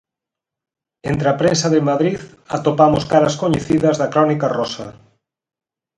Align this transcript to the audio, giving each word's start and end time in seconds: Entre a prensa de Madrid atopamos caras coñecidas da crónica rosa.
Entre 1.11 1.27
a 1.31 1.37
prensa 1.41 1.67
de 1.73 1.85
Madrid 1.89 2.19
atopamos 2.57 3.03
caras 3.11 3.35
coñecidas 3.41 3.95
da 4.01 4.11
crónica 4.13 4.47
rosa. 4.59 4.87